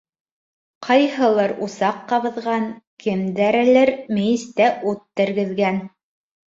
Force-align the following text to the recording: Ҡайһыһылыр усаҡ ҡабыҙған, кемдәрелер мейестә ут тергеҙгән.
Ҡайһыһылыр 0.87 1.53
усаҡ 1.67 2.01
ҡабыҙған, 2.13 2.67
кемдәрелер 3.07 3.93
мейестә 4.19 4.75
ут 4.93 5.09
тергеҙгән. 5.23 5.85